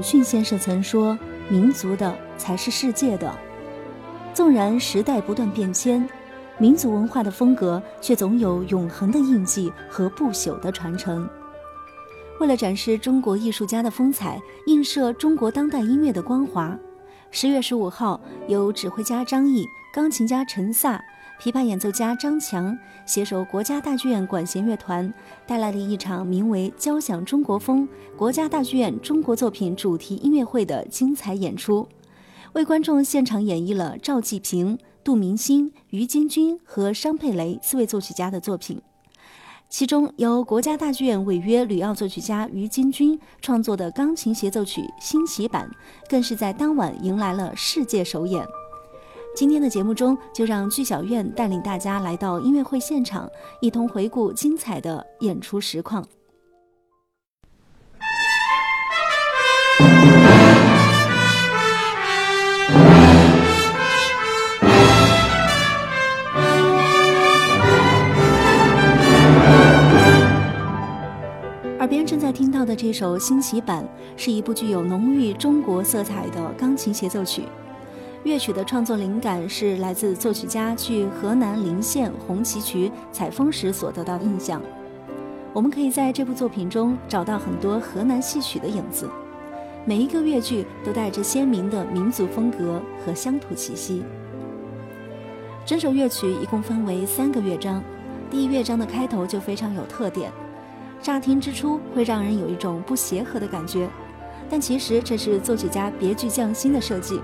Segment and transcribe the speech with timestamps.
[0.00, 1.14] 鲁迅先生曾说
[1.50, 3.30] ：“民族的才是世界的。”
[4.32, 6.08] 纵然时代不断变迁，
[6.56, 11.28] 民族文化的风格却总有永恒的印记和不朽的传承。
[12.38, 16.74] 为了展示中国艺术家的风采，映射中国当代音乐的光华，
[17.30, 20.98] 十月十五号，由指挥家张毅、钢琴家陈萨、
[21.40, 25.10] 琵琶演奏家张强携手国家大剧院管弦乐团，
[25.46, 31.88] 带来了一场名为《交响中国风》国家大剧院中国作品主题音乐会的精彩演出。
[32.52, 38.78] 为观众现场演绎了赵季平、杜明星、于金军和商佩雷四位作曲家的作品，
[39.70, 45.70] 其中由国家大剧院委约吕奥作曲家于金军创作的钢琴协奏曲新奇版，
[46.06, 48.44] 更是在当晚迎来了世界首演。
[49.32, 56.04] 今天的节目中，就让剧小院带领大家来到音乐会现场，一同回顾精彩的演出实况。
[71.78, 77.44] 耳边正在听到的这首新奇版，是一部具有浓郁中国色彩的钢琴协奏曲。
[78.22, 84.60] 乐曲的创作灵感是来自作曲家去河南临县红旗渠采风时所得到的印象。
[85.54, 89.08] 我们可以在这部作品中找到很多河南戏曲的影子，
[89.86, 94.04] 每一个乐句都带着鲜明的民族风格和乡土气息。
[95.64, 97.82] 整首乐曲一共分为三个乐章，
[98.30, 100.30] 第一乐章的开头就非常有特点。
[101.00, 103.88] 乍听之初会让人有一种不协和的感觉，
[104.50, 107.18] 但其实这是作曲家别具匠心的设计。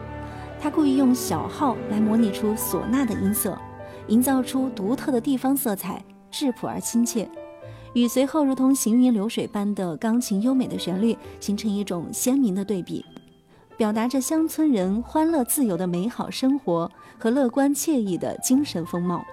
[0.60, 3.56] 他故意用小号来模拟出唢呐的音色，
[4.08, 7.28] 营造出独特的地方色彩，质朴而亲切，
[7.92, 13.04] 与随后如同行云流水般的钢琴优美的旋律形成一种鲜明的对比，
[13.76, 19.24] 表达着乡村人欢乐自由的美好生活和乐观惬意的精神风貌。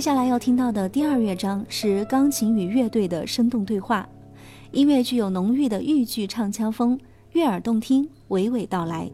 [0.00, 4.08] 接下来要听到的第二乐章是钢琴与乐队的生动对话，
[4.72, 6.98] 音乐具有浓郁的豫剧唱腔风，
[7.32, 9.10] 悦耳动听，娓娓道来。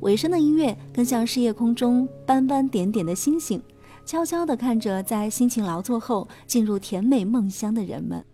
[0.00, 3.62] 尾声的音乐更像是夜空中斑斑点点的星星，
[4.04, 8.24] 悄悄地看着在辛勤劳作后进入甜美梦乡的人们。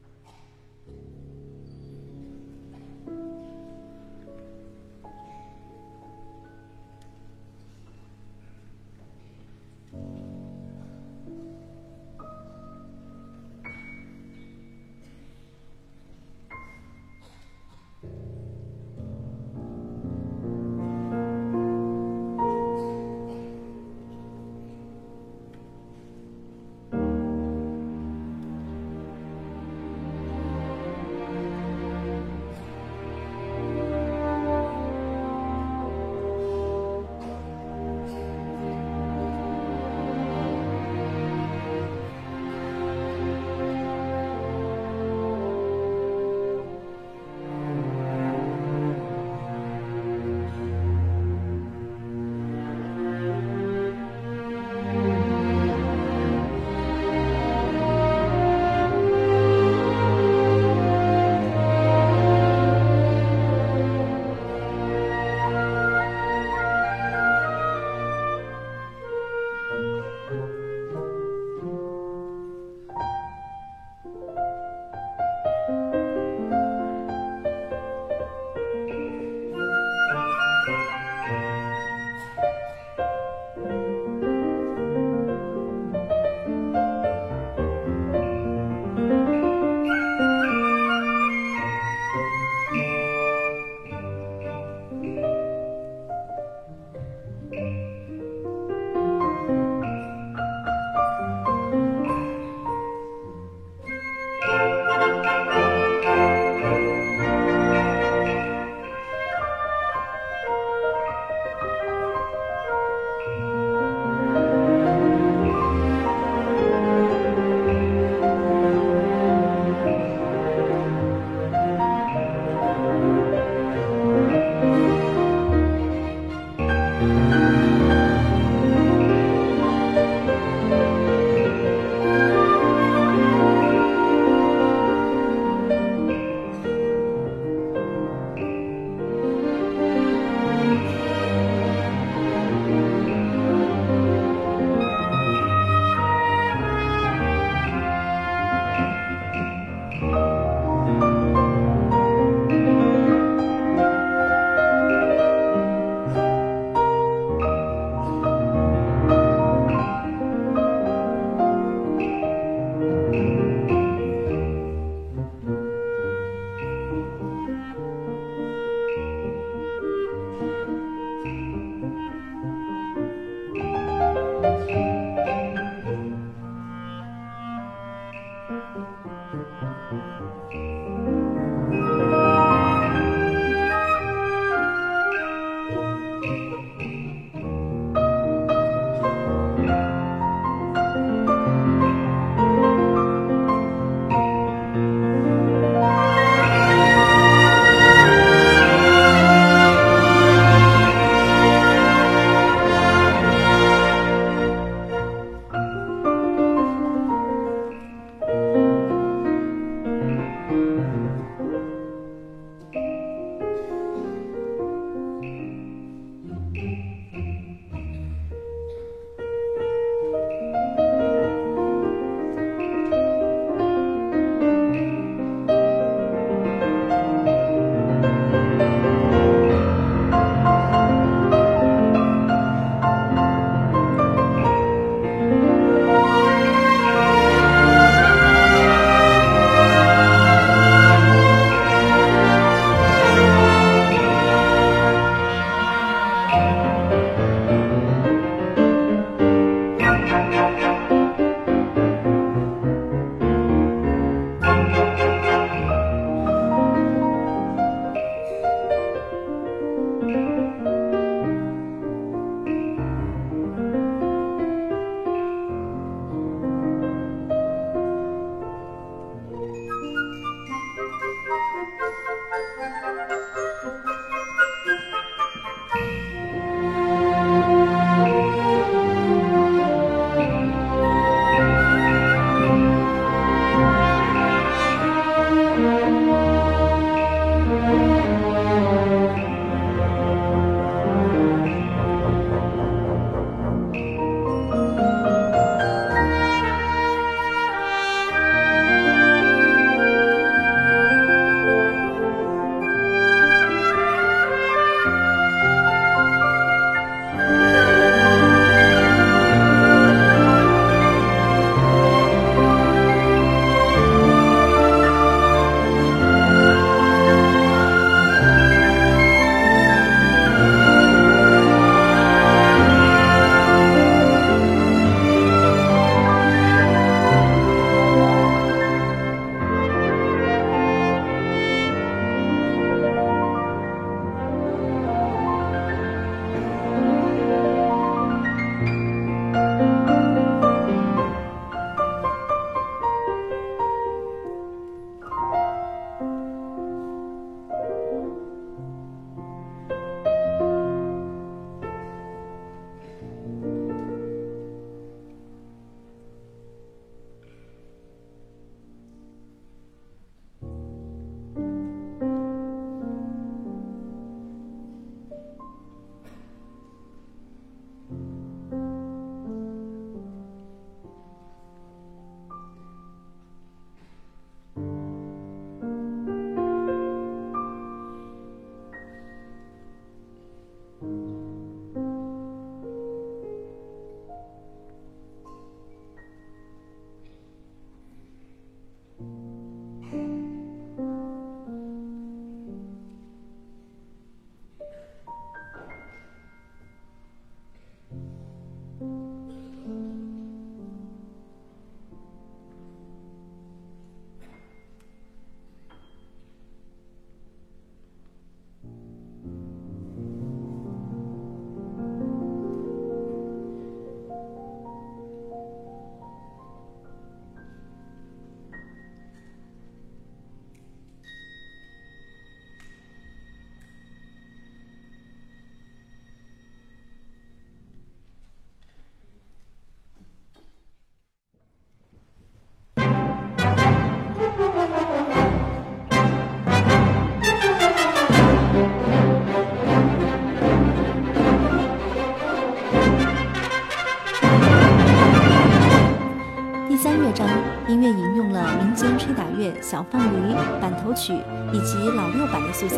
[449.69, 451.13] 小放驴、板头曲
[451.53, 452.77] 以及老六版的素材。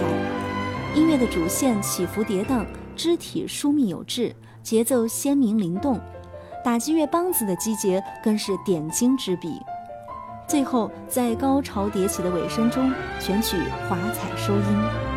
[0.94, 2.64] 音乐的主线起伏跌宕，
[2.96, 6.00] 肢体疏密有致，节奏鲜明灵动，
[6.64, 9.60] 打击乐梆子的击节更是点睛之笔。
[10.46, 15.07] 最后，在高潮迭起的尾声中，全曲华彩收音。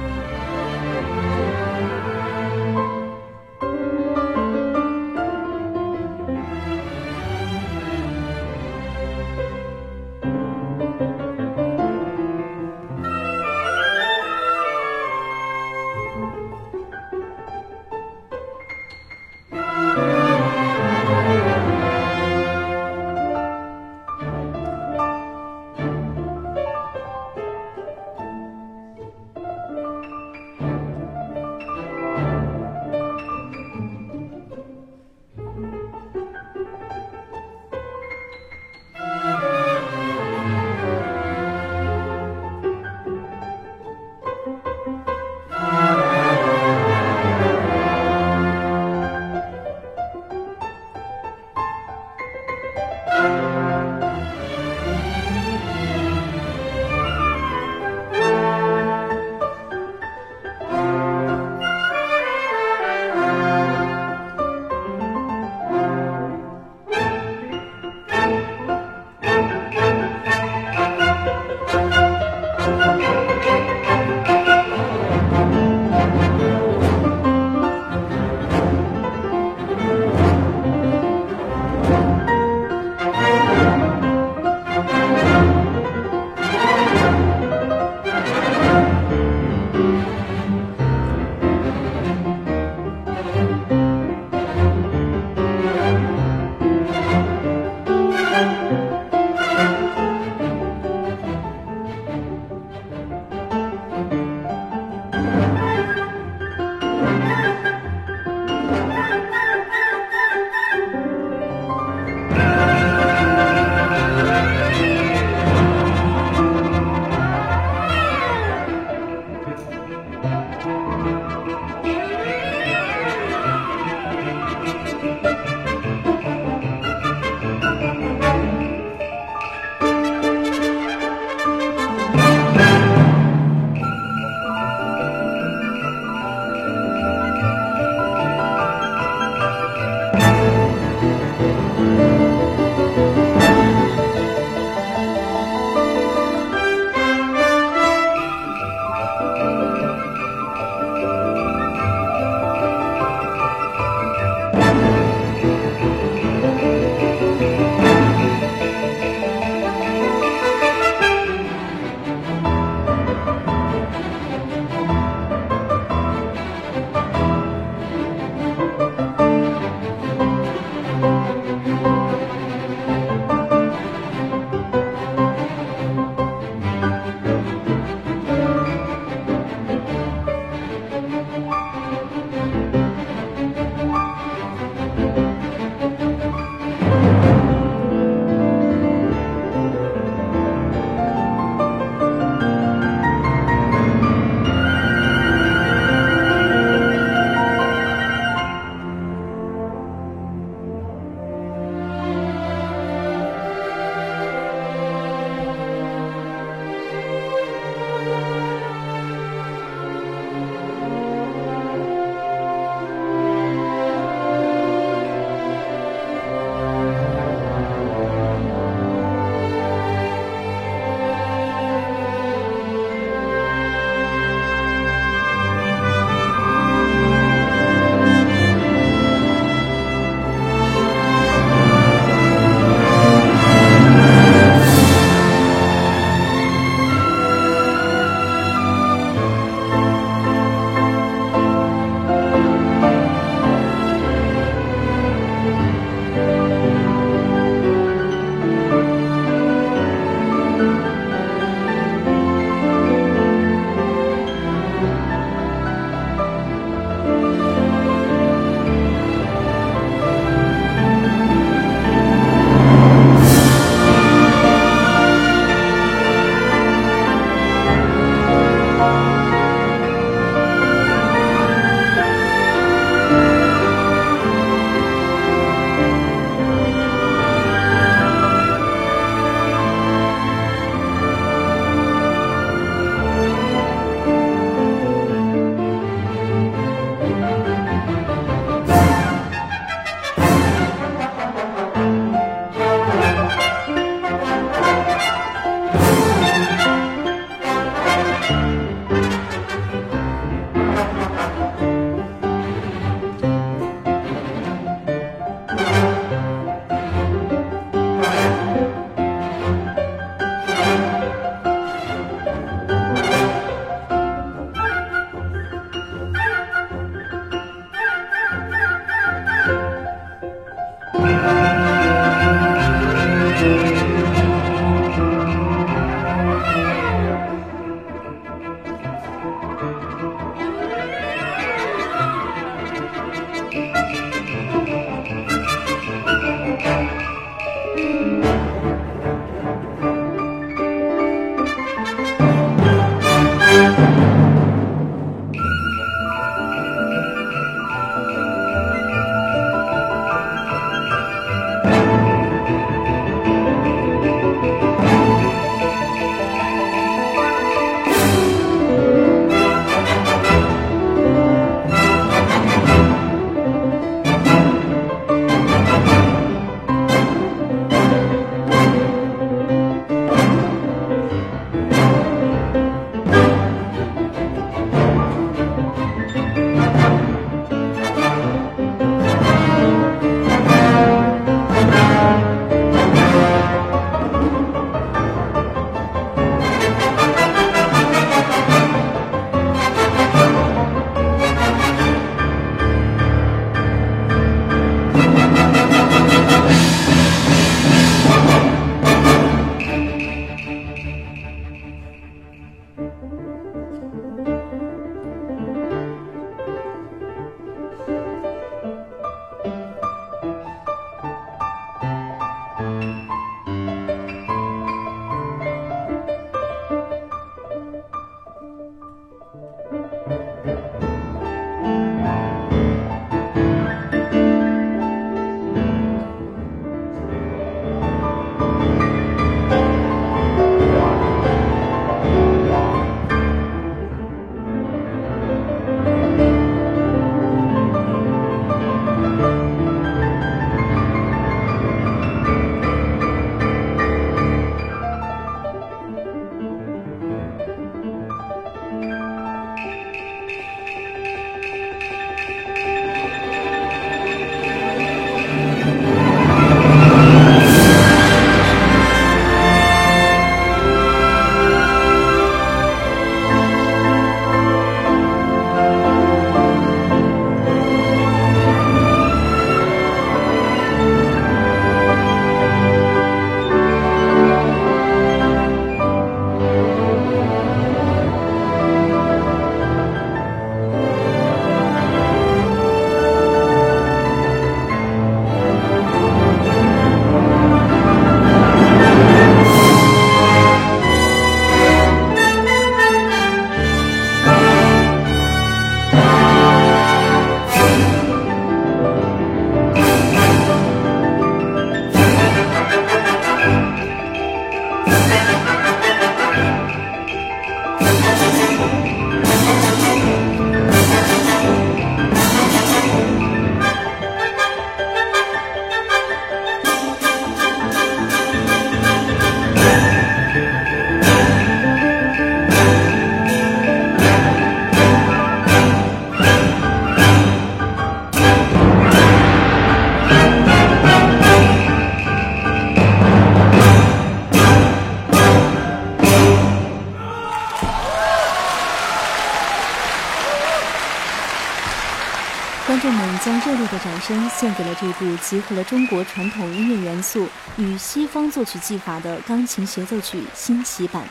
[544.41, 547.27] 献给了这部集合了中国传统音乐元素
[547.57, 551.03] 与西方作曲技法的钢琴协奏曲新奇版，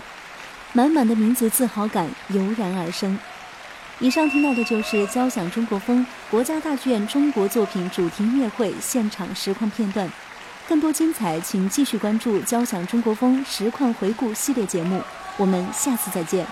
[0.72, 3.16] 满满的民族自豪感油然而生。
[4.00, 10.10] 以上听到的就是交响中国风国家大剧院中国作品主题音乐会现场实况片段。
[10.68, 15.00] 更多精彩，请继续关注交响中国风实况回顾系列节目。
[15.36, 16.44] 我们下次再见。